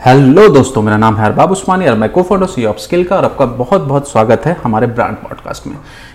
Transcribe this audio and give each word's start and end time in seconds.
Hello 0.00 0.48
दोस्तों, 0.48 0.82
मेरा 0.82 0.96
नाम 0.96 1.16
है 1.16 1.24
अरबाब 1.24 1.50
उस्मानी 1.52 1.86
और 1.86 1.96
मैं 1.98 2.08
को 2.10 2.22
फाउंडर 2.22 2.46
सी 2.46 2.64
ऑफ़ 2.64 2.76
स्किल 2.78 3.02
का 3.04 3.16
और 3.16 3.24
आपका 3.24 3.46
बहुत 3.46 3.80
बहुत 3.80 4.10
स्वागत 4.10 4.46
है 4.46 4.56
हमारे 4.62 4.86
ब्रांड 4.88 5.16
पॉडकास्ट 5.16 5.66
में। 5.66 5.74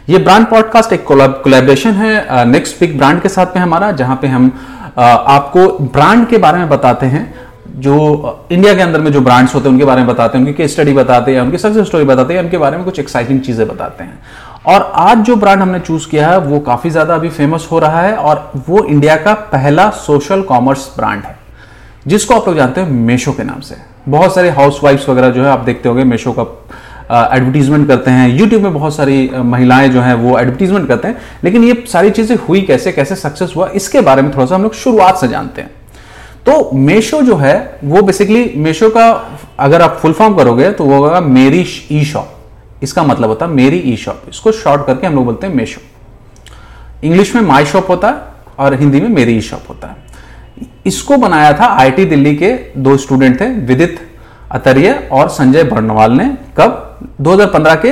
ये 0.09 0.17
ब्रांड 0.19 0.45
पॉडकास्ट 0.47 0.93
एक 0.93 1.03
कोलैबोरेशन 1.05 1.91
है 1.91 2.45
नेक्स्ट 2.47 2.79
पिक 2.79 2.97
ब्रांड 2.97 3.21
के 3.21 3.29
साथ 3.29 3.55
में 3.55 3.61
हमारा, 3.63 3.91
जहाँ 3.91 4.17
पे 4.21 4.27
हम 4.27 4.51
आपको 4.97 5.67
ब्रांड 5.79 6.27
के 6.27 6.37
बारे 6.37 6.57
में 6.57 6.69
बताते 6.69 7.05
हैं, 7.05 7.23
जो 7.77 8.47
इंडिया 8.51 8.73
के 8.73 8.81
अंदर 8.81 9.01
में 9.01 9.11
जो 9.11 9.21
ब्रांड्स 9.21 9.55
होते 9.55 9.67
हैं, 9.67 9.73
उनके 9.73 9.85
बारे 9.85 10.01
में 10.01 10.09
बताते 10.09 10.37
हैं, 10.37 10.45
उनकी 10.45 10.57
केस 10.57 10.73
स्टडी 10.73 10.93
बताते 10.93 11.35
हैं, 11.35 11.41
उनकी 11.41 11.57
सक्सेस 11.57 11.87
स्टोरी 11.87 12.05
बताते 12.05 12.33
हैं, 12.33 12.43
उनके 12.43 12.57
बारे 12.57 12.77
में 12.77 12.85
कुछ 12.85 12.99
एक्साइटिंग 12.99 13.41
चीज़ें 13.41 13.67
बताते 13.67 14.03
हैं। 14.03 14.19
और 14.65 14.91
आज 14.97 15.25
जो 15.25 15.35
ब्रांड 15.35 15.61
हमने 15.61 15.79
चूज़ 15.79 16.09
किया 16.09 16.29
है, 16.29 16.39
वो 16.39 16.59
काफ़ी 16.65 16.89
ज़्यादा 16.89 17.15
अभी 17.15 17.29
फ़ेमस 17.31 17.67
हो 17.71 17.79
रहा 17.79 18.01
है 18.01 18.15
और 18.15 18.51
वो 18.67 18.83
इंडिया 18.85 19.15
का 19.17 19.33
पहला 19.53 19.89
सोशल 20.03 20.41
कॉमर्स 20.43 20.91
ब्रांड 20.97 21.23
है। 21.23 21.43
जिसको 22.05 22.33
आप 22.33 22.47
लोग 22.47 22.55
जानते 22.57 22.81
हैं 22.81 22.89
मेशो 22.89 23.31
के 23.33 23.43
नाम 23.43 23.59
से। 23.59 23.75
बहुत 24.09 24.35
सारे 24.35 24.49
हाउस 24.49 24.79
वगैरह 24.83 25.29
जो 25.29 25.43
है, 25.43 25.49
आप 25.49 25.59
देखते 25.59 25.89
होंगे 25.89 26.03
मेशो 26.03 26.31
का 26.31 26.43
एडवर्टीजमेंट 27.35 27.87
करते 27.87 28.11
हैं। 28.11 28.27
यूट्यूब 28.29 28.61
में 28.63 28.73
बहुत 28.73 28.95
सारी 28.95 29.29
महिलाएँ 29.35 29.89
जो 29.89 30.01
हैं, 30.01 30.13
वो 30.15 30.37
एडवर्टीजमेंट 30.39 30.87
करते 30.87 31.07
हैं। 31.07 31.17
लेकिन 31.43 31.63
ये 31.63 31.83
सारी 31.87 32.09
चीज़ें 32.09 32.35
हुई 32.37 32.61
कैसे 32.61 32.91
कैसे 32.91 33.15
सक्सेस 33.15 33.53
हुआ, 33.55 33.69
इसके 33.69 34.01
बारे 34.01 34.21
में 34.21 34.33
थोड़ा 34.33 34.45
सा 34.45 34.55
हम 34.55 34.63
लोग 34.63 34.73
शुरुआत 34.75 35.17
से 35.17 35.27
जानते 35.27 35.61
हैं। 35.61 35.71
तो 36.45 36.69
मेशो 36.75 37.21
जो 37.21 37.35
है, 37.35 37.79
वो 37.83 38.01
बेसिकली 38.01 38.51
मेशो 38.57 38.89
का, 38.89 39.09
अगर 39.59 39.81
आप 39.81 39.97
फुल 40.01 40.13
फॉर्म 40.13 40.35
करोगे 40.35 40.71
तो 40.71 40.83
वो 40.83 40.95
होगा 40.95 41.19
मेरी 41.21 41.65
ई 41.91 42.03
शॉप 42.05 42.83
इसका 42.83 43.03
मतलब 43.03 43.29
होता 43.29 43.45
है 43.45 43.51
मेरी 43.51 43.77
ई 43.77 43.95
शॉप 43.95 44.23
इसको 44.29 44.51
शॉर्ट 44.51 44.85
करके 44.87 45.07
हम 45.07 45.15
लोग 45.15 45.25
बोलते 45.25 45.47
हैं 45.47 45.53
मेशो 45.53 45.81
इंग्लिश 47.03 47.33
में 47.35 47.41
माई 47.41 47.65
शॉप 47.65 47.89
होता 47.89 48.07
है 48.07 48.15
और 48.59 48.73
हिंदी 48.79 49.01
में 49.01 49.09
मेरी 49.09 49.37
ई 49.37 49.41
शॉप 49.41 49.69
होता 49.69 49.87
है। 49.87 50.04
इसको 50.85 51.17
बनाया 51.17 51.53
था 51.53 51.65
आईटी 51.65 52.05
दिल्ली 52.05 52.35
के 52.35 52.53
दो 52.77 52.97
स्टूडेंट 52.97 53.41
थे, 53.41 53.45
विदित 53.45 54.09
अतरिय 54.51 55.09
और 55.11 55.29
संजय 55.29 55.63
बर्नवाल 55.63 56.11
ने। 56.11 56.37
कब? 56.57 56.99
2015 57.21 57.75
के 57.75 57.89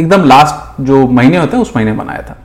एकदम 0.00 0.24
लास्ट 0.24 0.82
जो 0.82 1.06
महीने 1.06 1.36
होते 1.36 1.56
हैं, 1.56 1.62
उस 1.62 1.72
महीने 1.76 1.92
बनाया 1.92 2.22
था। 2.22 2.36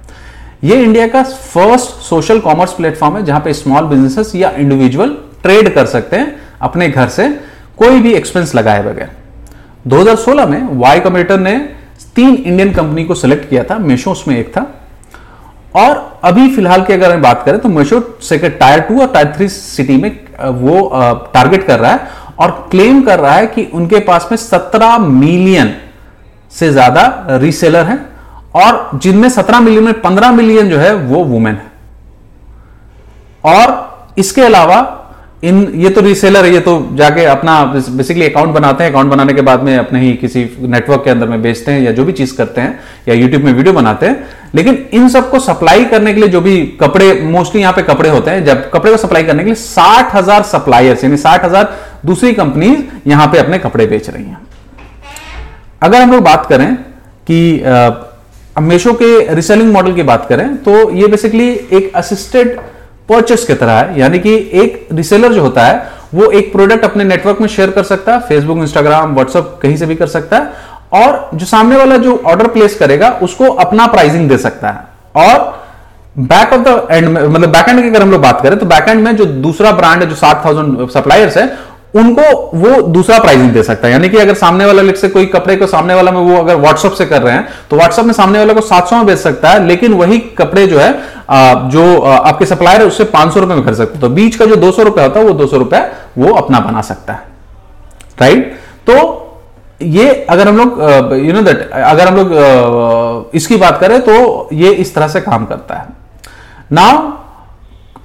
ये 0.64 0.84
इंडिया 0.84 1.08
का 1.08 1.24
फ़र्स्ट 1.24 1.86
सोशल 1.86 2.40
कॉमर्स 2.40 2.74
प्लेटफॉर्म 2.74 3.18
है, 3.18 3.26
जहाँ 3.26 3.42
पे 3.42 3.54
स्मॉल 3.54 3.86
बिजनेसेस 3.86 4.36
या 4.36 4.50
इंडिविजुअल 4.50 5.18
ट्रेड 5.44 5.74
कर 5.76 5.86
सकते 5.86 6.16
हैं 6.16 6.36
अपने 6.62 6.90
घर 6.90 7.08
से, 7.08 7.30
कोई 7.78 8.00
भी 8.00 8.14
एक्सपेंस 8.14 8.56
लगाए 8.56 8.84
बगैर। 8.84 9.12
2016 9.88 10.46
में 10.46 10.68
वाई 10.80 11.00
कम्प्यूटर 11.00 11.40
ने 11.40 11.58
तीन 12.16 12.36
इंडियन 12.36 12.74
कंपनी 12.74 13.04
को 13.04 13.16
सिलेक्ट 13.16 13.50
किया 13.50 13.64
था 13.64 13.78
मेशो 13.78 14.12
उसमें 14.12 14.38
एक 14.38 14.58
था। 14.58 14.74
और 15.76 16.17
अभी 16.28 16.48
फ़िलहाल 16.56 16.84
की 16.84 16.94
अगर 16.94 17.12
हम 17.12 17.22
बात 17.22 17.44
करें 17.46 17.60
तो 17.60 17.70
मेशो 17.70 18.00
सेकेंड 18.24 18.58
टायर 18.60 18.80
टू 18.82 19.02
और 19.02 19.12
टायर 19.14 19.34
थ्री 19.36 19.48
सिटी 19.50 19.98
में 19.98 20.10
वो 20.62 20.90
टारगेट 21.34 21.66
कर 21.68 21.80
रहा 21.80 21.92
है 21.92 22.26
और 22.40 22.52
क्लेम 22.72 23.02
कर 23.02 23.20
रहा 23.20 23.34
है 23.34 23.48
कि 23.48 23.64
उनके 23.74 24.00
पास 24.08 24.28
में 24.32 24.38
17 24.38 25.00
मिलियन 25.02 25.74
से 26.52 26.72
ज़्यादा 26.72 27.04
रीसेलर 27.42 27.86
हैं 27.86 27.98
और 28.56 29.00
जिनमें 29.04 29.30
17 29.30 29.62
मिलियन 29.62 29.84
में 29.84 30.02
15 30.02 30.32
मिलियन 30.34 30.70
जो 30.70 30.78
है 30.78 30.94
वो 30.96 31.24
वुमेन 31.24 31.56
है। 31.56 31.72
और 33.46 34.14
इसके 34.18 34.42
अलावा 34.42 34.80
इन, 35.44 35.72
ये 35.76 35.90
तो 35.90 36.02
रीसेलर 36.02 36.46
है, 36.46 36.54
ये 36.54 36.60
तो 36.60 36.72
जाके 36.96 37.26
अपना 37.28 37.64
बेसिकली 37.66 38.26
अकाउंट 38.26 38.54
बनाते 38.54 38.84
हैं 38.84 38.92
अकाउंट 38.92 39.12
बनाने 39.12 39.34
के 39.34 39.42
बाद 39.42 39.64
में 39.64 39.76
अपने 39.78 40.00
ही 40.02 40.14
किसी 40.16 40.44
नेटवर्क 40.62 41.04
के 41.04 41.10
अंदर 41.10 41.28
में 41.28 41.42
बेचते 41.42 41.72
हैं 41.72 41.82
या 41.82 41.92
जो 41.92 42.06
भी 42.06 42.14
चीज़ 42.14 42.36
करते 42.38 42.62
हैं, 42.62 42.80
या 43.08 43.16
यूट्यूब 43.16 43.44
में 43.44 43.52
वीडियो 43.54 43.74
बनाते 43.74 44.06
हैं। 44.06 44.28
लेकिन 44.56 44.78
इन 44.94 45.08
सबको 45.10 45.40
सप्लाई 45.40 45.86
करने 45.86 46.14
के 46.14 46.20
लिए 46.20 46.30
जो 46.30 46.42
भी 46.42 46.56
कपड़े 46.82 47.12
मोस्टली 47.24 47.62
यहाँ 47.62 47.74
पे 47.74 47.82
कपड़े 47.84 48.10
होते 48.10 48.32
हैं, 48.32 48.44
जब 48.46 48.70
कपड़े 48.72 48.92
को 48.92 48.98
सप्लाई 48.98 49.24
करने 49.24 49.44
के 49.44 49.50
लिए 49.50 49.56
साठ 49.56 50.16
हज़ार 50.16 50.44
सप्लायर्स 50.46 51.04
यानी 51.04 51.18
साठ 51.18 51.46
हज़ार 51.46 51.74
दूसरी 52.06 52.34
कंपनीज़ 52.34 53.10
यहाँ 53.10 53.28
पे 53.28 53.38
अपने 53.40 53.60
कपड़े 53.60 53.86
बेच 53.88 54.10
रही 54.10 54.24
हैं। 54.24 54.38
अगर 55.82 56.02
हम 56.02 56.12
लोग 56.12 56.24
बात 56.24 56.46
करें 56.50 56.74
कि 57.30 57.40
मेशो 58.62 58.94
के 58.94 59.36
रिसेलिंग 59.36 59.72
मॉडल 59.74 59.94
की 59.94 60.04
बात 60.04 60.26
करें 60.30 60.56
तो 60.64 60.90
ये 60.92 61.08
बेसिकली 61.08 61.50
एक 61.50 61.92
असिस्टेड 61.96 62.58
परचेस 63.10 63.46
की 63.46 63.54
तरह 63.54 63.72
है, 63.74 64.00
यानी 64.00 64.20
कि 64.20 64.36
एक 64.54 64.88
रिसेलर 64.94 65.34
जो 65.34 65.42
होता 65.42 65.64
है, 65.64 65.86
वो 66.14 66.32
एक 66.32 66.52
प्रोडक्ट 66.52 66.84
अपने 66.86 67.04
नेटवर्क 67.04 67.42
में 67.42 67.48
शेयर 67.50 67.72
कर 67.72 67.84
सकता 67.86 68.14
है 68.14 68.20
फेसबुक 68.22 68.58
इंस्टाग्राम 68.58 69.14
व्हाट्सअप 69.14 69.60
कहीं 69.62 69.78
से 69.78 69.86
भी 69.86 69.96
कर 69.96 70.08
सकता 70.08 70.38
है, 70.38 70.52
और 70.96 71.30
जो 71.34 71.46
सामने 71.46 71.78
वाला 71.78 71.98
जो 71.98 72.22
ऑर्डर 72.26 72.48
प्लेस 72.48 72.78
करेगा, 72.78 73.10
उसको 73.24 73.50
अपना 73.56 73.88
प्राइसिंग 73.88 74.30
दे 74.30 74.38
सकता 74.40 74.70
है। 74.70 75.26
और 75.26 75.66
बैक 76.20 76.54
ऑफ़ 76.54 76.62
द 76.62 76.88
एंड 76.92 77.08
में 77.08 77.22
मतलब 77.24 77.50
बैक 77.50 77.70
एंड 77.70 77.82
की 77.82 77.88
अगर 77.90 78.02
हम 78.02 78.12
लोग 78.12 78.22
बात 78.22 78.42
करें 78.42 78.58
तो 78.60 78.66
बैक 78.66 78.88
एंड 78.90 79.02
में 79.02 79.16
जो 79.16 79.26
दूसरा 79.26 79.72
ब्रांड 79.74 80.02
है, 80.02 80.10
जो 80.10 80.16
सात 80.16 80.42
थाउज़ेंड 80.46 80.90
सप्लायर्स 80.92 81.38
है, 81.38 81.48
उनको 81.96 82.24
वो 82.56 82.82
दूसरा 82.84 83.18
प्राइसिंग 83.20 83.52
दे 83.52 83.64
सकता 83.64 83.88
है। 83.88 83.94
यानी 83.94 84.10
कि 84.10 84.18
अगर 84.18 84.34
सामने 84.36 84.66
वाला 84.66 84.82
लिख 84.82 84.98
से 84.98 85.10
कोई 85.10 85.26
कपड़े 85.28 85.56
को 85.58 85.68
सामने 85.68 85.94
वाला 85.94 86.12
में 86.12 86.20
वो 86.22 86.38
अगर 86.38 86.56
व्हाट्सअप 86.58 86.94
से 86.94 87.06
कर 87.06 87.22
रहे 87.22 87.34
हैं 87.34 87.48
तो 87.70 87.76
व्हाट्सअप 87.76 88.06
में 88.06 88.14
सामने 88.14 88.40
वाला 88.40 88.54
को 88.54 88.62
700 88.64 88.94
में 88.94 89.06
बेच 89.06 89.18
सकता 89.20 89.50
है, 89.50 89.66
लेकिन 89.68 89.94
वही 89.94 90.18
कपड़े 90.38 90.66
जो 90.68 90.80
है 90.80 90.92
जो 91.30 92.00
आपके 92.02 92.46
सप्लायर 92.46 92.82
है, 92.82 92.88
उससे 92.88 93.04
पाँच 93.06 93.34
सौ 93.34 93.40
रुपए 93.40 93.54
में 93.54 93.64
खरीद 93.64 93.78
सकते 93.78 94.00
तो 94.00 94.10
बीच 94.12 94.36
का 94.36 94.46
जो 94.46 94.56
दो 94.58 94.72
सौ 94.72 94.84
रुपया 94.84 95.04
होता 95.04 95.20
है, 95.20 95.26
वो 95.26 95.34
दो 95.34 95.48
सौ 95.48 95.58
रुपया 95.58 95.88
वो 96.18 96.34
अपना 96.36 96.60
बना 96.62 96.82
सकता 96.84 97.14
है। 97.14 97.24
राइट 98.22 98.56
तो 98.88 99.24
ये 99.82 100.10
अगर 100.30 100.48
हम 100.48 100.58
लोग 100.58 100.80
यू 101.16 101.34
नो 101.34 101.42
दैट 101.42 101.70
अगर 101.72 102.08
हम 102.08 102.16
लोग 102.16 103.36
इसकी 103.36 103.58
बात 103.58 103.80
करें 103.80 104.00
तो 104.02 104.16
ये 104.54 104.72
इस 104.74 104.94
तरह 104.96 105.08
से 105.08 105.22
काम 105.22 105.46
करता 105.46 105.76
है। 105.76 105.88
नाउ 106.72 107.12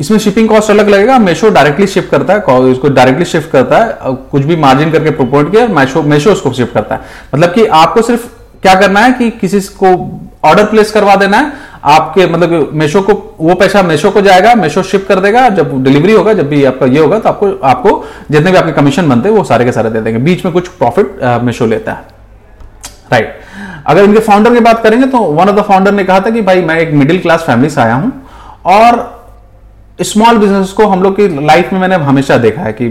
इसमें 0.00 0.19
शिपिंग 0.19 0.49
कॉस्ट 0.49 0.71
अलग 0.71 0.89
लगेगा। 0.89 1.19
मेशो 1.19 1.49
डायरेक्टली 1.50 1.87
शिफ्ट 1.87 2.10
करता 2.10 2.33
है 2.33 2.71
इसको 2.71 2.89
डायरेक्टली 2.91 3.25
शिफ्ट 3.27 3.50
करता 3.50 3.78
है 3.78 4.15
कुछ 4.31 4.43
भी 4.43 4.56
मार्जिन 4.56 4.91
करके 4.93 5.10
प्रोपोर्ट 5.12 5.50
किया 5.50 5.66
मेशो 5.71 6.03
मेशो 6.04 6.33
उसको 6.33 6.53
शिफ्ट 6.53 6.75
करता 6.75 6.94
है। 6.94 7.00
मतलब 7.34 7.53
कि 7.54 7.66
आपको 7.66 8.03
सिर्फ़ 8.03 8.27
क्या 8.62 8.75
करना 8.75 9.00
है 9.00 9.12
कि 9.12 9.31
किसी 9.33 9.60
को 9.78 9.94
ऑर्डर 10.44 10.65
प्लेस 10.66 10.91
करवा 10.93 11.15
देना 11.16 11.37
है 11.37 11.53
आपके 11.84 12.26
मतलब 12.26 12.70
मेशो 12.75 13.00
को, 13.03 13.12
वो 13.41 13.54
पैसा 13.54 13.82
मेशो 13.82 14.10
को 14.10 14.20
जाएगा, 14.20 14.54
मेशो 14.54 14.82
शिप 14.82 15.06
कर 15.09 15.20
देगा, 15.20 15.48
जब 15.48 15.82
डिलीवरी 15.84 16.12
होगा, 16.12 16.32
जब 16.32 16.48
भी 16.48 16.65
आपका 16.65 16.87
ये 16.87 16.98
होगा 16.98 17.19
तो 17.19 17.28
आपको 17.28 17.50
आपको 17.65 18.04
जितने 18.31 18.50
भी 18.50 18.56
आपके 18.56 18.72
कमीशन 18.72 19.09
बनते 19.09 19.28
हैं, 19.28 19.37
वो 19.37 19.44
सारे 19.44 19.65
के 19.65 19.72
सारे 19.72 19.91
दे 19.91 20.00
देंगे। 20.00 20.21
बीच 20.21 20.44
में 20.44 20.53
कुछ 20.54 20.69
प्रॉफिट 20.69 21.19
मेशो 21.42 21.66
लेता 21.66 21.92
है। 21.92 22.04
राइट 23.12 23.41
अगर 23.87 24.04
इनके 24.04 24.21
फाउंडर 24.21 24.54
की 24.54 24.60
बात 24.60 24.82
करेंगे 24.82 25.06
तो 25.06 25.19
वन 25.19 25.48
ऑफ़ 25.48 25.56
द 25.56 25.62
फाउंडर 25.62 25.92
ने 25.92 26.04
कहा 26.04 26.21
था 26.21 26.31
कि, 26.31 26.41
भाई, 26.42 26.62
मैं 26.62 26.78
एक 26.81 26.92
मिडिल 26.92 27.19
क्लास 27.19 27.42
फैमिली 27.42 27.71
से 27.71 27.81
आया 27.81 27.94
हूँ 27.94 28.12
और 28.65 29.21
स्मॉल 30.03 30.38
बिज़नेस 30.38 30.71
को 30.72 30.87
हम 30.87 31.03
लोग 31.03 31.16
की 31.16 31.28
लाइफ 31.47 31.72
में 31.72 31.81
मैंने 31.81 31.94
हमेशा 31.97 32.37
देखा 32.37 32.62
है 32.62 32.72
कि, 32.72 32.87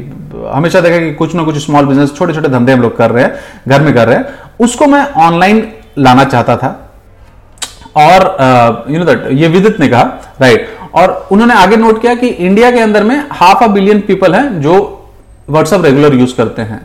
हमेशा 0.54 0.82
देखा 0.82 0.96
है 0.96 1.02
कि 1.02 1.14
कुछ 1.14 1.36
ना 1.36 1.44
कुछ 1.44 1.58
स्मॉल 1.66 1.86
बिज़नेस 1.86 2.14
छोटे 2.16 2.34
छोटे 2.34 2.50
धंधे 2.50 2.74
हम 2.74 2.82
लोग 2.82 2.98
कर 2.98 3.12
रहे 3.12 3.24
हैं, 3.24 3.34
घर 3.68 3.82
में 3.82 3.94
कर 3.94 4.08
रहे 4.08 4.18
हैं। 4.18 4.26
उसको 4.60 4.86
मैं 4.86 5.06
ऑनलाइन 5.18 5.68
लाना 5.98 6.24
चाहता 6.24 6.56
था। 6.58 6.81
और 7.96 8.86
यू 8.90 9.00
नो 9.00 9.06
दैट 9.06 9.28
ये 9.32 9.48
विदित 9.48 9.80
ने 9.80 9.88
कहा 9.88 10.02
राइट 10.42 10.70
और 10.96 11.28
उन्होंने 11.32 11.54
आगे 11.54 11.78
नोट 11.78 12.02
किया 12.02 12.16
कि 12.16 12.28
इंडिया 12.28 12.72
के 12.72 12.80
अंदर 12.80 13.04
में 13.04 13.24
हाफ़ 13.32 13.64
अ 13.64 13.68
बिलियन 13.68 14.00
पीपल 14.08 14.36
हैं 14.36 14.62
जो 14.62 14.76
व्हाट्सएप 15.50 15.86
रेगुलर 15.86 16.14
यूज़ 16.14 16.36
करते 16.36 16.62
हैं. 16.62 16.82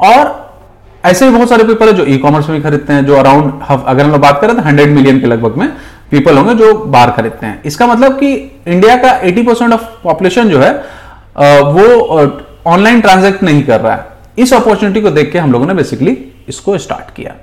और 0.00 0.40
ऐसे 1.04 1.26
भी 1.26 1.36
बहुत 1.36 1.48
सारे 1.48 1.64
पीपल 1.64 1.86
है 1.86 1.92
जो 1.92 2.04
ई 2.04 2.16
कॉमर्स 2.18 2.48
में 2.48 2.62
खरीदते 2.62 2.92
हैं, 2.92 3.04
जो 3.06 3.16
अराउंड 3.16 3.52
अगर 3.62 4.04
हम 4.04 4.10
लोग 4.10 4.20
बात 4.20 4.40
करें 4.40 4.54
तो 4.56 4.62
हंड्रेड 4.62 4.90
मिलियन 4.90 5.20
के 5.20 5.26
लगभग 5.26 5.56
में 5.56 5.68
पीपल 6.10 6.36
होंगे 6.38 6.54
जो 6.54 6.74
बाहर 6.74 7.10
खरीदते 7.10 7.46
हैं. 7.46 7.60
इसका 7.64 7.86
मतलब 7.86 8.18
कि 8.18 8.32
इंडिया 8.66 8.96
का 8.96 9.10
80 9.22 9.46
परसेंट 9.46 9.72
ऑफ़ 9.72 9.82
पॉपुलेशन 10.04 10.48
जो 10.48 10.60
है 10.60 10.72
वो 11.68 12.18
ऑनलाइन 12.66 13.00
ट्रांजेक्ट 13.00 13.42
नहीं 13.42 13.62
कर 13.64 13.80
रहा 13.80 13.94
है. 13.94 14.06
इस 14.38 14.52
अपॉर्चुनिटी 14.54 15.00
को 15.00 15.10
देख 15.10 15.32
के 15.32 15.38
हम 15.38 15.52
लोगों 15.52 15.66
ने 15.66 15.74
बेसिकली 15.74 16.16
इसको 16.48 16.76
स्टार्ट 16.78 17.14
किया. 17.16 17.34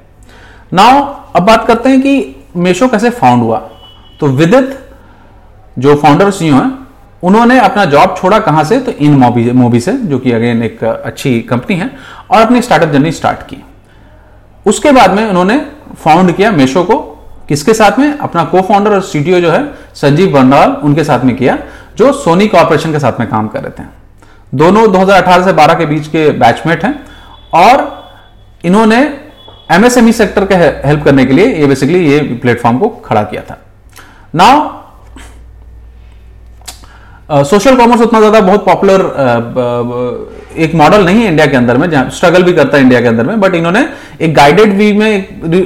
नाउ 0.73 1.01
अब 1.35 1.43
बात 1.43 1.65
करते 1.67 1.89
हैं 1.89 2.01
कि 2.01 2.35
मेशो 2.57 2.87
कैसे 2.87 3.09
फाउंड 3.09 3.43
हुआ? 3.43 3.57
तो 4.19 4.27
विदित 4.27 4.79
जो 5.79 5.95
फाउंडर 5.95 6.31
सीईओ 6.31 6.55
हैं, 6.55 6.87
उन्होंने 7.23 7.59
अपना 7.59 7.85
जॉब 7.85 8.15
छोड़ा 8.17 8.39
कहाँ 8.39 8.63
से? 8.63 8.79
तो 8.79 8.91
इन 8.91 9.13
मोबी 9.13 9.51
मोबी 9.51 9.79
से, 9.79 9.93
जो 9.93 10.19
कि 10.19 10.31
अगेन 10.31 10.63
एक 10.63 10.83
अच्छी 10.83 11.39
कंपनी 11.39 11.75
है, 11.75 11.91
और 12.31 12.41
अपनी 12.41 12.61
स्टार्टअप 12.61 12.89
जर्नी 12.89 13.11
स्टार्ट 13.11 13.39
की। 13.39 13.63
उसके 14.65 14.91
बाद 14.91 15.11
में 15.11 15.25
उन्होंने 15.25 15.65
फाउंड 16.03 16.31
किया 16.31 16.51
मेशो 16.51 16.83
को। 16.83 17.15
किसके 17.47 17.73
साथ 17.73 17.99
में? 17.99 18.17
अपना 18.17 18.43
को 18.43 18.61
फाउंडर 18.61 18.93
और 18.93 19.01
सीटीओ 19.01 19.39
जो 19.39 19.51
है, 19.51 19.73
संजीव 19.95 20.31
बंडाल, 20.31 20.71
उनके 20.71 21.03
साथ 21.03 21.19
में 21.19 21.35
किया, 21.35 21.57
जो 21.97 22.13
सोनी 22.13 22.47
कॉर्पोरेशन 22.47 22.91
के 22.91 22.99
साथ 22.99 23.19
में 23.19 23.29
काम 23.29 23.47
कर 23.47 23.61
रहे 23.61 23.83
थे। 23.83 23.87
दोनों 24.55 24.91
2018 24.91 25.43
से 25.43 25.53
12 25.53 25.73
के 25.73 25.85
बीच 25.85 26.07
के 26.07 26.31
बैचमेट 26.31 26.85
हैं, 26.85 27.05
और 27.53 27.99
इन्होंने 28.65 29.28
एमएसएमई 29.69 30.11
सेक्टर 30.13 30.45
के 30.45 30.55
हेल्प 30.87 31.03
करने 31.03 31.25
के 31.25 31.33
लिए 31.33 31.53
ये 31.55 31.67
बेसिकली 31.67 32.05
ये 32.05 32.19
प्लेटफॉर्म 32.41 32.79
को 32.79 32.89
खड़ा 33.05 33.23
किया 33.23 33.41
था 33.49 33.57
नाउ 34.35 34.67
सोशल 37.45 37.75
कॉमर्स 37.77 38.01
उतना 38.01 38.19
ज़्यादा 38.19 38.39
बहुत 38.41 38.65
पॉपुलर 38.65 39.01
एक 40.57 40.73
मॉडल 40.75 41.05
नहीं 41.05 41.21
है 41.21 41.27
इंडिया 41.27 41.45
के 41.45 41.57
अंदर 41.57 41.77
में 41.77 41.89
जहाँ 41.89 42.09
स्ट्रगल 42.09 42.43
भी 42.43 42.53
करता 42.53 42.77
है 42.77 42.83
इंडिया 42.83 43.01
के 43.01 43.07
अंदर 43.07 43.25
में 43.25 43.39
बट 43.39 43.55
इन्होंने 43.55 43.87
एक 44.21 44.33
गाइडेड 44.35 44.73
वी 44.77 44.91
में 44.93 45.11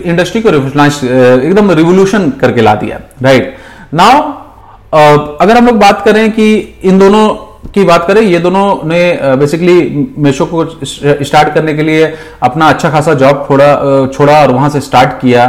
इंडस्ट्री 0.04 0.42
को 0.42 0.50
एकदम 0.50 1.72
रिवोल्यूशन 1.72 2.30
करके 2.42 2.62
ला 2.62 2.76
दिया 2.76 3.00
राइट 3.22 3.44
right? 3.44 3.60
नाउ 3.94 4.20
uh, 4.92 5.42
अगर 5.42 5.58
हम 5.58 5.66
लोग 5.66 5.80
बात 5.80 6.02
करें 6.06 6.32
कि 6.32 6.54
इन 6.84 7.00
दोनों 7.00 7.26
की 7.66 7.84
बात 7.84 8.06
करें 8.08 8.22
ये 8.22 8.40
दोनों 8.40 8.66
ने 8.88 9.02
बेसिकली 9.38 9.76
मेशो 10.18 10.46
को 10.46 10.66
स्टार्ट 10.86 11.54
करने 11.54 11.74
के 11.74 11.84
लिए 11.84 12.14
अपना 12.44 12.70
अच्छा 12.70 12.90
खासा 12.90 13.14
जॉब 13.16 13.46
छोड़ा 13.48 14.08
छोड़ा 14.08 14.42
और 14.42 14.52
वहाँ 14.52 14.70
से 14.70 14.82
स्टार्ट 14.82 15.20
किया। 15.22 15.46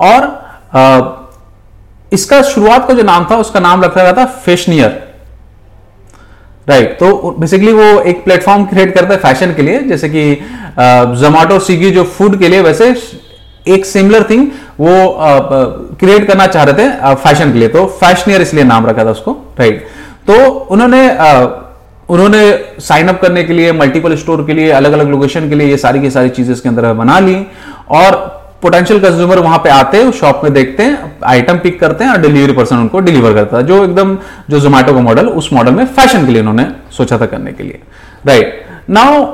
और 0.00 0.20
इसका 2.12 2.40
शुरुआत 2.44 2.86
का 2.88 2.94
जो 2.94 3.02
नाम 3.02 3.26
था 3.30 3.36
उसका 3.36 3.60
नाम 3.60 3.84
रखा 3.84 4.02
गया 4.02 4.12
था 4.12 4.24
फेशनियर 4.44 4.90
राइट 6.66 6.86
right, 6.86 6.98
तो 7.00 7.30
बेसिकली 7.40 7.72
वो 7.72 8.00
एक 8.02 8.24
प्लेटफॉर्म 8.24 8.64
क्रिएट 8.66 8.94
करता 8.94 9.14
है 9.14 9.20
फ़ैशन 9.20 9.52
के 9.54 9.62
लिए 9.62 9.78
जैसे 9.88 10.08
कि 10.08 10.22
जोमेटो 11.20 11.58
स्विगी 11.58 11.90
जो 11.90 12.04
फ़ूड 12.06 12.38
के 12.38 12.48
लिए 12.48 12.60
वैसे 12.62 12.88
एक 13.66 13.86
सिमिलर 13.86 14.26
थिंग 14.30 14.46
वो 14.80 14.90
क्रिएट 16.00 16.26
करना 16.28 16.46
चाह 16.46 16.64
रहे 16.64 16.74
थे 16.74 17.14
फ़ैशन 17.14 17.52
के 17.52 17.58
लिए। 17.58 17.68
तो 17.68 17.84
फैशनियर 18.00 18.42
इसलिए 18.42 18.64
नाम 18.64 18.86
रखा 18.86 19.04
था 19.04 19.10
उसको। 19.10 19.32
राइट 19.58 19.86
तो 20.28 20.34
उन्होंने 20.70 21.02
उन्होंने 22.08 22.40
साइन 22.80 23.08
अप 23.08 23.20
करने 23.20 23.42
के 23.44 23.52
लिए 23.52 23.72
मल्टीपल 23.74 24.14
स्टोर 24.16 24.44
के 24.46 24.54
लिए 24.54 24.70
अलग 24.72 24.92
अलग 24.92 25.08
लोकेशन 25.10 25.48
के 25.48 25.54
लिए 25.54 25.68
ये 25.68 25.76
सारी 25.78 26.00
की 26.00 26.10
सारी 26.10 26.28
चीज़ें 26.30 26.52
इसके 26.54 26.68
अंदर 26.68 26.92
बना 26.94 27.18
ली। 27.20 27.36
और 27.90 28.16
पोटेंशियल 28.62 29.00
कंज्यूमर 29.00 29.38
वहाँ 29.38 29.58
पे 29.64 29.70
आते 29.70 29.96
हैं 29.96 30.10
शॉप 30.12 30.40
में 30.44 30.52
देखते 30.52 30.82
हैं 30.82 31.16
आइटम 31.26 31.58
पिक 31.58 31.78
करते 31.80 32.04
हैं 32.04 32.10
और 32.12 32.20
डिलीवरी 32.20 32.52
पर्सन 32.52 32.76
उनको 32.76 33.00
डिलीवर 33.00 33.34
करता 33.34 33.56
है, 33.56 33.62
जो 33.62 33.84
एकदम, 33.84 34.16
जो 34.50 34.60
जोमेटो 34.60 34.94
का 34.94 35.00
मॉडल 35.00 35.26
उस 35.28 35.52
मॉडल 35.52 35.72
में 35.72 35.84
फ़ैशन 35.86 36.26
के 36.26 36.32
लिए 36.32 36.40
उन्होंने 36.40 36.66
सोचा 36.96 37.18
था 37.18 37.26
करने 37.26 37.52
के 37.52 37.64
लिए। 37.64 37.80
राइट 38.26 38.64
नाउ 38.90 39.24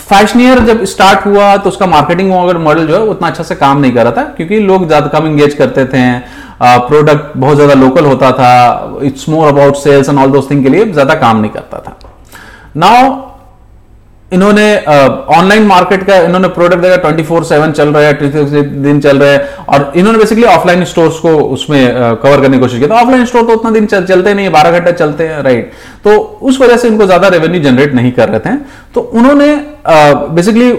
फैशनियर 0.00 0.58
जब 0.64 0.84
स्टार्ट 0.86 1.24
हुआ 1.26 1.56
तो 1.56 1.68
उसका 1.70 1.86
मार्केटिंग 1.86 2.30
मॉडल 2.30 2.86
जो 2.86 2.94
है, 2.94 3.00
उतना 3.02 3.28
अच्छा 3.28 3.44
से 3.44 3.54
काम 3.56 3.80
नहीं 3.80 3.92
कर 3.92 4.04
रहा 4.04 4.12
था, 4.12 4.22
क्योंकि 4.36 4.58
लोग 4.60 4.86
ज़्यादा 4.86 5.06
कम 5.08 5.26
इंगेज 5.26 5.54
करते 5.54 5.84
थे 5.86 6.02
प्रोडक्ट 6.62 7.36
बहुत 7.36 7.56
ज़्यादा 7.56 7.74
लोकल 7.76 8.04
होता 8.04 8.30
था 8.32 8.98
it's 9.04 9.28
more 9.28 9.48
about 9.48 9.76
sales 9.76 10.08
and 10.08 10.18
all 10.18 10.30
those 10.30 10.50
thing 10.50 10.62
के 10.64 10.70
लिए 10.70 10.84
ज़्यादा 10.92 11.14
काम 11.16 11.40
नहीं 11.40 11.50
करता 11.50 11.78
था। 11.78 11.98
नाउ 12.76 13.12
इन्होंने 14.32 14.64
ऑनलाइन 15.34 15.66
मार्केट 15.66 16.02
का 16.06 16.16
इन्होंने 16.22 16.48
प्रोडक्ट 16.50 16.82
देखा 16.82 16.96
ट्वेंटी 16.98 17.22
फोर 17.22 17.44
सेवन 17.44 17.72
चल 17.72 17.88
रहा 17.88 18.02
है 18.02 18.30
दिन 18.82 19.00
चल 19.00 19.18
रहे 19.18 19.30
हैं 19.30 19.64
और 19.66 19.92
इन्होंने 19.96 20.18
बेसिकली 20.18 20.44
ऑफलाइन 20.46 20.84
स्टोर्स 20.84 21.18
को 21.18 21.30
उसमें 21.54 21.80
कवर 21.94 22.40
करने 22.40 22.56
की 22.56 22.60
कोशिश 22.60 22.80
की। 22.80 22.86
तो 22.86 22.94
ऑफलाइन 22.94 23.24
स्टोर 23.24 23.42
तो 23.42 23.52
उतना 23.52 23.70
दिन 23.70 23.86
चल, 23.86 24.04
चलते 24.04 24.34
नहीं 24.34 24.46
है 24.46 24.52
बारह 24.52 24.78
घंटे 24.78 24.92
चलते 24.94 25.28
हैं 25.28 25.42
राइट 25.42 25.72
तो 26.04 26.16
उस 26.42 26.60
वजह 26.60 26.76
से 26.76 26.88
इनको 26.88 27.06
ज़्यादा 27.06 27.28
रेवेन्यू 27.28 27.62
जनरेट 27.62 27.94
नहीं 27.94 28.12
कर 28.12 28.28
रहे 28.28 28.40
थे। 28.40 28.56
तो 28.94 29.00
उन्होंने 29.00 29.54
बेसिकली 30.30 30.72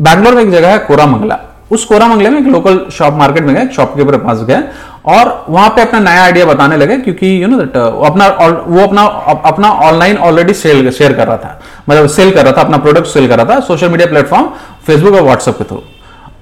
बैंगलोर 0.00 0.34
में 0.34 0.42
एक 0.42 0.50
जगह 0.50 0.68
है 0.68 0.78
कोरामंगला। 0.86 1.38
उस 1.72 1.84
कोरामंगले 1.84 2.30
में 2.30 2.38
एक 2.40 2.46
लोकल 2.52 2.80
शॉप 2.92 3.14
मार्केट 3.18 3.44
में 3.44 3.54
गए 3.54 3.68
शॉपकीपर 3.74 4.12
के 4.12 4.24
पास 4.24 4.42
गए 4.44 4.62
और 5.04 5.44
वहाँ 5.48 5.68
पे 5.68 5.82
अपना 5.82 5.98
नया 6.00 6.22
आइडिया 6.24 6.44
बताने 6.46 6.76
लगे 6.76 6.96
क्योंकि 6.98 7.42
यू 7.42 7.48
नो 7.48 7.56
दैट 7.58 7.76
अपना 7.76 8.28
वो 8.66 8.80
अपना 8.82 9.02
अपना 9.44 9.70
ऑनलाइन 9.88 10.16
ऑलरेडी 10.18 10.54
सेल 10.54 10.90
शेयर 10.90 11.12
कर 11.12 11.26
रहा 11.26 11.36
था। 11.36 11.60
मतलब 11.88 12.06
सेल 12.08 12.30
कर 12.30 12.44
रहा 12.44 12.52
था 12.52 12.60
अपना 12.60 12.76
प्रोडक्ट 12.76 13.06
सेल 13.06 13.28
कर 13.28 13.38
रहा 13.38 13.54
था 13.54 13.60
सोशल 13.62 13.88
मीडिया 13.88 14.08
प्लेटफॉर्म 14.08 14.46
फेसबुक 14.86 15.14
और 15.14 15.22
व्हाट्सएप 15.22 15.58
के 15.58 15.64
थ्रू 15.64 15.82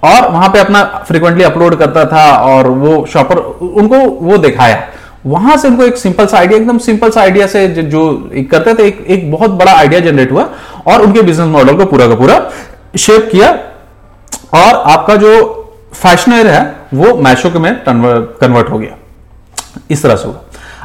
और 0.04 0.28
वहाँ 0.30 0.48
पे 0.48 0.58
अपना 0.58 0.82
फ्रिक्वेंटली 1.08 1.44
अपलोड 1.44 1.74
करता 1.78 2.04
था 2.06 2.24
और 2.44 2.68
वो 2.68 3.04
शॉपर 3.12 3.36
उनको 3.36 3.98
वो 4.20 4.36
दिखाया। 4.38 4.82
वहाँ 5.26 5.56
से 5.56 5.68
उनको 5.68 5.82
एक 5.84 5.96
सिंपल 5.96 6.26
सा 6.26 6.38
आइडिया 6.38 6.58
एकदम 6.58 6.78
सिंपल 6.80 7.10
सा 7.10 7.20
आइडिया 7.20 7.46
से 7.46 7.66
जो 7.68 8.30
करते 8.50 8.74
थे 8.74 8.86
एक, 8.86 9.04
एक 9.08 9.30
बहुत 9.32 9.50
बड़ा 9.52 9.72
आइडिया 9.72 10.00
जनरेट 10.02 10.32
हुआ 10.32 10.48
और 10.86 11.02
उनके 11.02 11.22
बिज़नेस 11.22 11.48
मॉडल 11.48 11.76
को 11.76 11.84
पूरा 11.86 12.06
का 12.08 12.14
पूरा 12.14 12.40
शेप 12.98 13.28
किया। 13.32 13.50
और 14.54 14.82
आपका 14.92 15.16
जो 15.16 15.34
फैशनर 15.94 16.46
है 16.46 16.62
वो 16.94 17.14
मैशो 17.18 17.50
में 17.58 17.74
कन्वर्ट 17.84 18.70
हो 18.70 18.78
गया। 18.78 18.96
इस 19.90 20.02
तरह 20.02 20.16
से 20.16 20.26
होगा। 20.26 20.40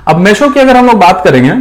अब 0.07 0.17
मैशो 0.19 0.49
की 0.49 0.59
अगर 0.59 0.77
हम 0.77 0.85
लोग 0.87 0.99
बात 0.99 1.23
करेंगे 1.23 1.53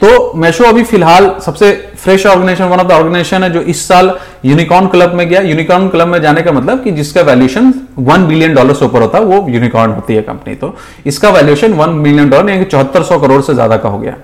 तो 0.00 0.32
मैशो 0.36 0.64
अभी 0.64 0.82
फ़िलहाल 0.84 1.28
सबसे 1.44 1.70
fresh 1.96 2.24
organisation 2.26 2.64
one 2.64 2.80
of 2.80 2.86
the 2.88 2.92
organisation 2.92 3.42
है 3.42 3.50
जो 3.52 3.60
इस 3.62 3.86
साल 3.88 4.12
यूनिकॉर्न 4.44 4.86
क्लब 4.88 5.14
में 5.14 5.28
गया। 5.28 5.40
यूनिकॉर्न 5.42 5.88
क्लब 5.88 6.08
में 6.08 6.20
जाने 6.22 6.42
का 6.42 6.52
मतलब 6.52 6.82
कि 6.84 6.90
जिसका 6.92 7.22
वैल्यूएशन 7.22 7.72
वन 7.98 8.26
बिलियन 8.26 8.54
डॉलर 8.54 8.74
से 8.74 8.84
ऊपर 8.84 9.02
होता 9.02 9.18
है, 9.18 9.24
वो 9.24 9.48
यूनिकॉर्न 9.48 9.92
होती 9.92 10.14
है 10.14 10.22
कंपनी 10.22 10.54
तो 10.54 10.74
इसका 11.06 11.30
वैल्यूएशन 11.30 11.72
वन 11.74 12.02
बिलियन 12.02 12.30
डॉलर 12.30 12.50
यानी 12.50 12.64
चौहत्तर 12.66 13.02
सौ 13.02 13.18
करोड़ 13.20 13.40
से 13.42 13.54
ज़्यादा 13.54 13.76
का 13.76 13.88
हो 13.88 13.98
गया। 13.98 14.14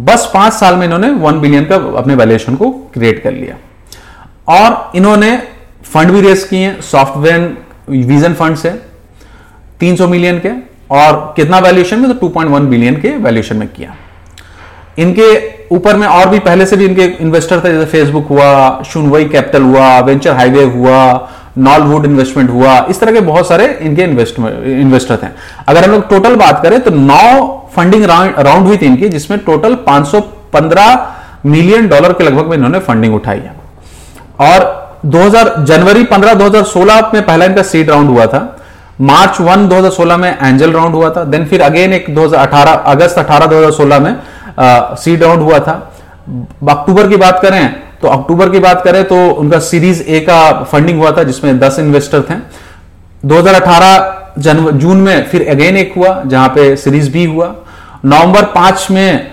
बस 0.00 0.30
पाँच 0.34 0.52
साल 0.52 0.76
में 0.76 0.84
इन्होंने 0.86 1.10
वन 1.20 1.40
बिलियन 1.40 1.64
का 1.64 1.76
अपने 1.98 2.14
वैल्यूएशन 2.14 2.56
को 2.56 2.70
क्रिएट 2.94 3.22
कर 3.22 3.32
लिया। 3.32 3.56
और 4.54 4.92
इन्होंने 4.96 5.36
फंड 5.84 6.10
भी 6.10 6.20
रेस 6.20 6.44
किए 6.44 6.74
सॉफ्टवेयर 6.82 7.56
विजन 7.90 8.34
फंड 8.34 8.56
से 8.56 8.70
300 9.80 10.06
मिलियन 10.08 10.38
के 10.38 10.50
और 10.90 11.32
कितना 11.36 11.58
वैल्यूएशन 11.58 11.98
में? 11.98 12.08
तो 12.08 12.14
2.1 12.20 12.68
बिलियन 12.70 13.00
के 13.00 13.16
वैल्यूएशन 13.18 13.56
में 13.56 13.68
किया। 13.68 13.94
इनके 14.98 15.28
ऊपर 15.74 15.96
में 15.96 16.06
और 16.06 16.28
भी, 16.28 16.38
पहले 16.40 16.66
से 16.66 16.76
भी 16.76 16.84
इनके 16.84 17.04
इन्वेस्टर 17.22 17.60
थे, 17.60 17.72
जैसे 17.72 17.86
फेसबुक 17.86 18.26
हुआ 18.28 18.82
शुनवई 18.84 19.24
कैपिटल 19.26 19.62
हुआ 19.62 19.98
वेंचर 20.00 20.32
हाईवे 20.32 20.62
हुआ 20.66 21.28
नॉलवुड 21.58 22.04
इन्वेस्टमेंट 22.04 22.50
हुआ, 22.50 22.78
इस 22.90 23.00
तरह 23.00 23.12
के 23.12 23.20
बहुत 23.22 23.48
सारे 23.48 23.66
इनके 23.82 24.02
इन्वेस्टर 24.02 25.16
थे। 25.16 25.26
अगर 25.68 25.84
हम 25.84 25.90
लोग 25.90 26.08
टोटल 26.08 26.34
बात 26.36 26.62
करें 26.62 26.80
तो 26.80 26.90
नौ 26.92 27.68
फंडिंग 27.76 28.04
राउंड 28.04 28.66
हुई 28.66 28.76
थी 28.76 28.86
इनकी, 28.86 29.08
जिसमें 29.08 29.38
टोटल 29.40 29.74
515 29.86 31.46
मिलियन 31.46 31.88
डॉलर 31.88 32.12
के 32.12 32.24
लगभग 32.24 32.46
में 32.46 32.56
इन्होंने 32.56 32.78
फंडिंग 32.80 33.14
उठाई 33.14 33.38
है। 33.38 33.54
और 34.42 35.00
2000 35.06 35.54
जनवरी 35.60 36.04
15 36.06 36.34
2016 36.34 37.10
में 37.14 37.22
पहला 37.22 37.44
इनका 37.44 37.62
सीड 37.64 37.90
राउंड 37.90 38.10
हुआ 38.10 38.26
था। 38.26 38.55
मार्च 38.98 39.40
1 39.42 39.68
2016 39.68 40.16
में 40.16 40.30
एंजल 40.32 40.72
राउंड 40.72 40.94
हुआ 40.94 41.10
था 41.10 41.24
देन 41.24 41.44
फिर 41.46 41.62
अगेन 41.62 41.92
एक 41.92 42.14
2018 42.14 42.74
अगस्त 42.86 43.18
18 43.18 43.46
2016 43.46 44.00
में 44.00 44.16
सीड 44.96 45.22
राउंड 45.22 45.42
हुआ 45.42 45.58
था। 45.58 45.72
अक्टूबर 46.70 47.08
की 47.08 47.16
बात 47.16 47.40
करें 47.42 47.74
तो 48.02 48.08
अक्टूबर 48.08 48.50
की 48.50 48.58
बात 48.58 48.82
करें 48.84 49.02
तो 49.04 49.16
उनका 49.32 49.58
सीरीज़ 49.60 50.02
ए 50.02 50.20
का 50.20 50.40
फंडिंग 50.62 50.98
हुआ 50.98 51.10
था, 51.10 51.22
जिसमें 51.22 51.58
10 51.58 51.78
इन्वेस्टर 51.78 52.22
थे। 52.22 52.34
2018 53.24 54.32
जनवरी 54.38 54.78
जून 54.78 54.96
में 54.96 55.26
फिर 55.28 55.48
अगेन 55.50 55.76
एक 55.76 55.92
हुआ, 55.96 56.22
जहाँ 56.26 56.48
पे 56.48 56.76
सीरीज़ 56.76 57.10
बी 57.12 57.24
हुआ। 57.24 57.54
नवंबर 58.04 58.44
पाँच 58.54 58.86
में 58.90 59.30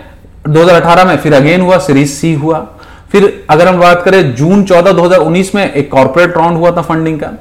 2018 0.50 1.04
में 1.06 1.18
फिर 1.18 1.34
अगेन 1.34 1.62
हुआ 1.62 1.78
सीरीज़ 1.80 2.12
सी 2.12 2.34
हुआ। 2.36 2.66
फिर 3.12 3.46
अगर 3.50 3.68
हम 3.68 3.80
बात 3.80 4.02
करें, 4.04 4.36
जून 4.36 4.64
14 4.64 4.92
2019 4.92 5.54
में 5.56 5.72
एक 5.72 5.92
कॉर्पोरेट 5.92 6.38
राउंड 6.38 6.58
हुआ 6.58 6.72
था 6.72 6.82
फंडिंग 6.84 7.20
का। 7.20 7.32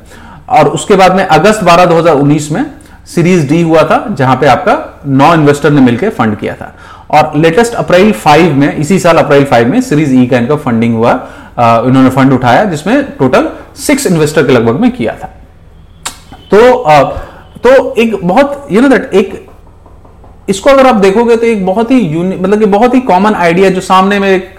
और 0.52 0.68
उसके 0.68 0.94
बाद 0.94 1.16
में 1.16 1.24
अगस्त 1.26 1.64
12 1.64 1.86
2019 1.86 2.50
में 2.52 2.64
सीरीज़ 3.06 3.48
डी 3.48 3.60
हुआ 3.62 3.82
था 3.82 4.04
जहाँ 4.10 4.36
पे 4.36 4.46
आपका 4.46 5.02
नौ 5.06 5.32
इन्वेस्टर 5.34 5.70
ने 5.70 5.80
मिलकर 5.80 6.10
फंड 6.10 6.36
किया 6.38 6.54
था। 6.54 6.74
और 7.10 7.36
लेटेस्ट 7.36 7.74
अप्रैल 7.74 8.12
5 8.26 8.52
में 8.54 8.76
इसी 8.76 8.98
साल 8.98 9.16
अप्रैल 9.18 9.44
5 9.44 9.66
में 9.66 9.80
सीरीज़ 9.80 10.14
ई 10.14 10.26
का 10.26 10.38
इनका 10.38 10.56
फंडिंग 10.56 10.94
हुआ 10.94 11.12
इन्होंने 11.86 12.10
फंड 12.10 12.32
उठाया 12.32 12.64
जिसमें 12.64 13.02
टोटल 13.18 13.48
सिक्स 13.76 14.06
इन्वेस्टर 14.06 14.46
के 14.46 14.52
लगभग 14.52 14.80
में 14.80 14.90
किया 14.90 15.12
था। 15.22 15.30
तो 16.50 16.72
आ, 16.74 17.02
तो 17.02 17.94
एक 17.94 18.14
बहुत 18.24 18.66
यू 18.72 18.80
नो 18.80 18.88
दैट 18.88 19.10
एक 19.14 19.50
इसको 20.52 20.70
अगर 20.70 20.86
आप 20.86 20.94
देखोगे 20.96 21.36
तो 21.36 21.46
एक 21.46 21.64
बहुत 21.66 21.90
ही 21.90 22.00
मतलब 22.18 22.58
कि 22.58 22.66
बहुत 22.68 22.94
ही 22.94 23.00
कॉमन 23.02 23.34
आइडिया 23.36 23.70
जो 23.70 23.80
सामने 23.82 24.18
में 24.18 24.28
एक 24.28 24.54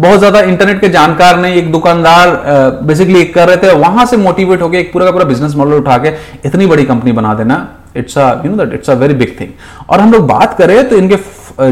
बहुत 0.00 0.18
ज़्यादा 0.18 0.40
इंटरनेट 0.42 0.80
के 0.80 0.88
जानकार 0.90 1.38
ने 1.40 1.54
एक 1.54 1.70
दुकानदार 1.72 2.36
बेसिकली 2.82 3.20
एक 3.20 3.34
कर 3.34 3.48
रहे 3.48 3.56
थे, 3.56 3.72
वहाँ 3.74 4.06
से 4.06 4.16
मोटिवेट 4.18 4.62
होकर 4.62 4.76
एक 4.78 4.92
पूरा 4.92 5.04
का 5.04 5.12
पूरा 5.12 5.24
बिज़नेस 5.26 5.54
मॉडल 5.56 5.72
उठा 5.74 5.98
के 5.98 6.12
इतनी 6.46 6.66
बड़ी 6.66 6.84
कंपनी 6.84 7.12
बना 7.12 7.34
देना। 7.34 7.66
It's 7.96 8.16
you 8.16 8.50
know 8.50 8.56
that 8.56 8.74
it's 8.74 8.90
a 8.90 8.94
very 8.96 9.14
big 9.14 9.36
thing 9.40 9.50
और 9.90 10.00
हम 10.00 10.12
लोग 10.12 10.26
बात 10.28 10.56
करें 10.58 10.88
तो 10.88 10.96
इनके 10.96 11.16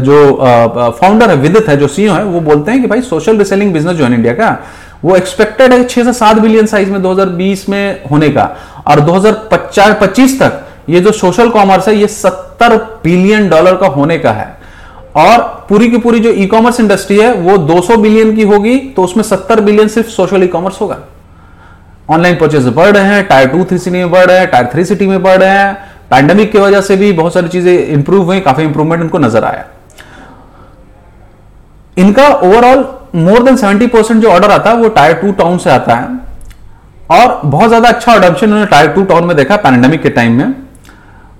जो 0.01 0.17
फाउंडर 0.99 1.29
है 1.29 1.35
विदित 1.37 1.69
है, 1.69 1.77
जो 1.77 1.87
सीईओ 1.89 2.13
है, 2.13 2.23
वो 2.25 2.39
बोलते 2.41 2.71
हैं 2.71 2.81
कि 2.81 2.87
भाई 2.87 3.01
सोशल 3.03 3.37
रिसेलिंग 3.37 3.73
बिज़नेस 3.73 3.95
जो 3.95 4.05
है 4.05 4.13
इंडिया 4.13 4.33
का, 4.33 4.57
वो 5.03 5.15
एक्सपेक्टेड 5.15 5.73
है 5.73 5.83
छह 5.85 6.03
से 6.03 6.13
सात 6.15 6.37
बिलियन 6.39 6.65
साइज़ 6.65 6.91
में 6.91 7.01
2020 7.01 7.67
में 7.69 8.09
होने 8.11 8.29
का 8.29 8.49
और 8.87 8.99
2025 9.01 10.39
तक 10.39 10.61
ये 10.89 10.99
जो 10.99 11.11
सोशल 11.13 11.49
कॉमर्स 11.49 11.87
है, 11.87 11.95
ये 11.95 12.07
70 12.09 12.75
बिलियन 13.03 13.47
डॉलर 13.49 13.75
का 13.75 13.87
होने 13.89 14.17
का 14.19 14.31
है। 14.31 14.47
और 15.17 15.41
पूरी 15.69 15.89
की 15.89 15.97
पूरी 15.97 16.19
जो 16.19 16.29
ई 16.31 16.45
कॉमर्स 16.47 16.79
इंडस्ट्री 16.79 17.17
है, 17.17 17.33
वो 17.33 17.57
200 17.59 17.97
बिलियन 17.97 18.35
की 18.35 18.43
होगी 18.43 18.77
तो 18.95 19.03
उसमें 19.03 19.23
70 19.23 19.59
बिलियन 19.61 19.87
सिर्फ़ 19.87 20.09
सोशल 20.09 20.43
ई 20.43 20.47
कॉमर्स 20.47 20.81
होगा। 20.81 20.97
ऑनलाइन 22.09 22.35
परचेज 22.35 22.67
बढ़ 22.69 22.89
रहे 22.89 23.03
हैं 23.05 23.25
टायर 23.27 23.47
टू 23.47 23.63
थ्री 23.63 23.77
सिटी 23.77 23.97
में 23.97 24.11
बढ़ 24.11 24.25
रहे 24.25 24.39
हैं 24.39 24.47
टायर 24.51 24.69
थ्री 24.73 24.85
सिटी 24.85 25.07
में 25.07 25.21
बढ़ 25.23 25.37
रहे 25.37 25.49
हैं। 25.49 25.73
पैंडेमिक 26.09 26.51
की 26.51 26.57
वजह 26.59 26.81
से 26.81 26.95
भी 26.95 27.11
बहुत 27.13 27.33
सारी 27.33 27.47
चीज़ें 27.47 27.73
इंप्रूव 27.77 28.23
हुई, 28.23 28.39
काफ़ी 28.39 28.63
इंप्रूवमेंट 28.63 29.01
इनको 29.01 29.17
नज़र 29.19 29.43
आया। 29.43 29.65
इनका 31.97 32.27
ओवरऑल 32.27 32.85
मोर 33.17 33.43
देन 33.43 33.55
70 33.57 33.87
परसेंट 33.87 34.21
जो 34.21 34.29
ऑर्डर 34.29 34.51
आता 34.51 34.69
है, 34.69 34.77
वो 34.77 34.89
टायर 34.89 35.13
टू 35.13 35.31
टाउन 35.33 35.57
से 35.57 35.69
आता 35.69 35.95
है। 35.95 36.07
और 37.11 37.39
बहुत 37.45 37.67
ज़्यादा 37.67 37.89
अच्छा 37.89 38.13
अडोप्शन 38.13 38.47
उन्होंने 38.47 38.65
टायर 38.65 38.87
टू 38.87 39.03
टाउन 39.03 39.25
में 39.25 39.35
देखा 39.37 39.55
पैंडेमिक 39.57 40.01
के 40.03 40.09
टाइम 40.09 40.37
में। 40.37 40.53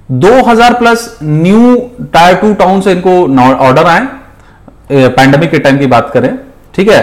2000 0.10 0.74
plus 0.74 1.18
new 1.24 1.76
tier 2.14 2.36
two 2.36 2.54
town 2.56 2.82
से 2.82 2.92
इनको 2.92 3.12
ऑर्डर 3.60 3.86
आए। 3.86 4.08
पैंडेमिक 4.92 5.52
के 5.52 5.60
टाइम 5.60 5.78
की 5.80 5.88
बात 5.88 6.10
करें, 6.14 6.38
ठीक 6.76 6.90
है? 6.90 7.02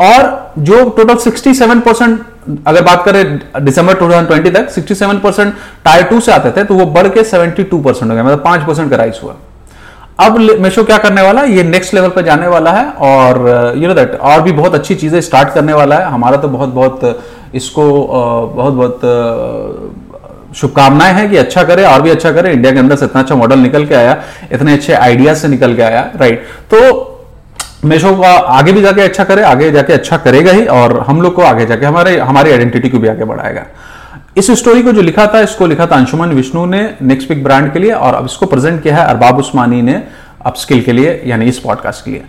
और 0.00 0.52
जो 0.60 0.88
टोटल 0.90 1.16
67 1.16 1.80
परसेंट 1.82 2.20
अगर 2.66 2.82
बात 2.82 3.04
करें 3.04 3.64
दिसंबर 3.64 3.94
2020 3.96 4.54
तक 4.54 4.70
67 4.72 5.20
परसेंट 5.22 5.54
टायर 5.84 6.04
टू 6.04 6.20
से 6.20 6.32
आते 6.32 6.50
थे 6.50 6.64
तो 6.64 6.74
वो 6.74 6.86
बढ़ 6.92 7.08
के 7.08 7.24
72 7.24 7.82
परसेंट 7.84 8.10
हो 8.10 8.14
गया 8.14 8.24
मतलब 8.24 8.42
पाँच 8.44 8.66
परसेंट 8.66 8.90
का 8.90 8.96
राइस 8.96 9.20
हुआ। 9.22 9.34
अब 10.20 10.38
मेशो 10.60 10.84
क्या 10.84 10.96
करने 10.98 11.22
वाला 11.22 11.40
है? 11.40 11.52
ये 11.52 11.62
नेक्स्ट 11.64 11.94
लेवल 11.94 12.08
पर 12.10 12.22
जाने 12.22 12.46
वाला 12.48 12.70
है 12.72 12.86
और 13.08 13.74
यू 13.76 13.88
नो 13.88 13.94
दैट 13.94 14.18
और 14.20 14.42
भी 14.42 14.52
बहुत 14.52 14.74
अच्छी 14.74 14.94
चीज़ें 14.94 15.20
स्टार्ट 15.20 15.52
करने 15.54 15.72
वाला 15.72 15.96
है। 15.96 16.10
हमारा 16.10 16.36
तो 16.36 16.48
बहुत 16.48 16.68
बहुत 16.70 17.22
इसको 17.54 17.84
बहुत 18.56 18.74
बहुत 18.74 19.00
शुभकामनाएँ 20.54 21.12
हैं 21.14 21.28
कि 21.30 21.36
अच्छा 21.36 21.62
करे 21.64 21.84
और 21.84 22.02
भी 22.02 22.10
अच्छा 22.10 22.32
करे। 22.32 22.52
इंडिया 22.52 22.72
के 22.72 22.78
अंदर 22.78 22.96
से 22.96 23.04
इतना 23.04 23.20
अच्छा 23.20 23.34
मॉडल 23.34 23.58
निकल 23.58 23.86
के 23.86 23.94
आया, 23.94 24.16
इतने 24.52 24.72
अच्छे 24.72 24.92
आइडिया 24.94 25.34
से 25.34 25.48
निकल 25.48 25.76
के 25.76 25.82
आया 25.82 26.10
राइट 26.16 26.44
तो 26.70 27.06
मेशो 27.84 28.14
का 28.16 28.28
आगे 28.28 28.72
भी 28.72 28.80
जाके 28.82 29.02
अच्छा 29.02 29.24
करे, 29.24 29.42
आगे 29.42 29.70
जाके 29.72 29.92
अच्छा 29.92 30.16
करेगा 30.16 30.52
ही 30.52 30.66
और 30.68 30.98
हम 31.00 31.22
लोग 31.22 31.34
को 31.34 31.42
आगे 31.42 31.66
जाके, 31.66 31.86
हमारे, 31.86 32.18
हमारी 32.18 32.50
आइडेंटिटी 32.50 32.88
को 32.88 32.98
भी 32.98 33.08
आगे 33.08 33.24
बढ़ाएगा। 33.24 33.64
इस 34.36 34.50
स्टोरी 34.50 34.82
को 34.82 34.92
जो 34.92 35.02
लिखा 35.02 35.26
था, 35.26 35.40
इसको 35.40 35.66
लिखा 35.66 35.86
था 35.86 35.96
अंशुमन 35.96 36.28
विष्णु 36.28 36.64
ने 36.66 36.82
नेक्स्ट 37.02 37.28
पिक 37.28 37.42
ब्रांड 37.44 37.72
के 37.72 37.78
लिए 37.78 37.92
और 37.92 38.14
अब 38.14 38.24
इसको 38.24 38.46
प्रेजेंट 38.46 38.82
किया 38.82 38.96
है 38.96 39.04
अरबाब 39.06 39.38
उस्मानी 39.38 39.80
ने 39.82 40.02
अपस्किल 40.46 40.82
के 40.82 40.92
लिए, 40.92 41.20
यानी 41.26 41.46
इस 41.46 41.58
पॉडकास्ट 41.58 42.04
के 42.04 42.10
लिए। 42.10 42.24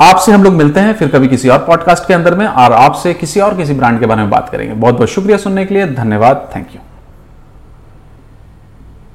आपसे 0.00 0.32
हम 0.32 0.42
लोग 0.44 0.54
मिलते 0.54 0.80
हैं 0.80 0.94
फिर 0.94 1.08
कभी 1.08 1.28
किसी 1.28 1.48
और 1.48 1.58
पॉडकास्ट 1.58 2.08
के 2.08 2.14
अंदर 2.14 2.34
में 2.34 2.46
और 2.46 2.72
आपसे 2.72 3.14
किसी 3.14 3.40
और 3.40 3.56
किसी 3.56 3.74
ब्रांड 3.74 4.00
के 4.00 4.06
बारे 4.06 4.20
में 4.20 4.30
बात 4.30 4.48
करेंगे। 4.48 4.74
बहुत 4.74 4.94
बहुत 4.94 5.08
शुक्रिया 5.08 5.38
सुनने 5.38 5.64
के 5.64 5.74
लिए। 5.74 5.86
धन्यवाद। 5.86 6.50
Thank 6.56 6.68
you 6.74 6.80